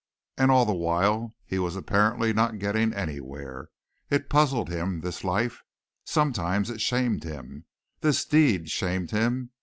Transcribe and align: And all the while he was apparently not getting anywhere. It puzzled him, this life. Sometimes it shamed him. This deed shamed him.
And 0.35 0.49
all 0.49 0.65
the 0.65 0.73
while 0.73 1.35
he 1.45 1.59
was 1.59 1.75
apparently 1.75 2.33
not 2.33 2.57
getting 2.57 2.91
anywhere. 2.91 3.69
It 4.09 4.31
puzzled 4.31 4.67
him, 4.67 5.01
this 5.01 5.23
life. 5.23 5.61
Sometimes 6.05 6.71
it 6.71 6.81
shamed 6.81 7.23
him. 7.23 7.65
This 7.99 8.25
deed 8.25 8.69
shamed 8.71 9.11
him. 9.11 9.51